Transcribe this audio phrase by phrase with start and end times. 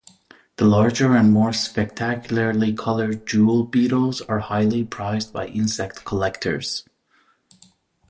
[0.55, 6.83] The larger and more spectacularly colored jewel beetles are highly prized by insect collectors.